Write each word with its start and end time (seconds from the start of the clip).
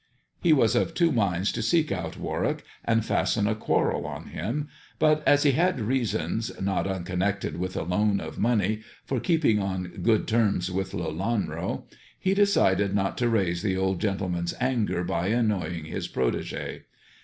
He 0.41 0.51
was 0.51 0.75
of 0.75 0.95
two 0.95 1.11
minds 1.11 1.51
to 1.51 1.61
seek 1.61 1.91
out 1.91 2.17
Warwick, 2.17 2.63
and 2.83 3.05
fasten 3.05 3.47
a 3.47 3.53
quarrel 3.53 4.07
on 4.07 4.29
him, 4.29 4.67
but 4.97 5.21
as 5.27 5.43
he 5.43 5.51
had 5.51 5.79
reasons, 5.79 6.51
not 6.59 6.87
unconnected 6.87 7.57
with 7.59 7.77
a 7.77 7.83
loan 7.83 8.19
of 8.19 8.39
money, 8.39 8.81
for 9.05 9.19
keeping 9.19 9.59
on 9.59 9.99
good 10.01 10.27
terms 10.27 10.71
with 10.71 10.93
Lelanro, 10.95 11.83
he 12.19 12.33
decided 12.33 12.95
not 12.95 13.15
to 13.19 13.29
raise 13.29 13.61
the 13.61 13.77
old 13.77 14.01
gentleman's 14.01 14.55
anger 14.59 15.03
by 15.03 15.27
annoying 15.27 15.85
his 15.85 16.07
protege. 16.07 16.81